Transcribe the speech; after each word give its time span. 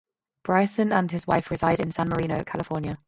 Bryson 0.43 0.91
and 0.91 1.11
his 1.11 1.27
wife 1.27 1.51
reside 1.51 1.79
in 1.79 1.91
San 1.91 2.09
Marino, 2.09 2.43
California. 2.43 2.97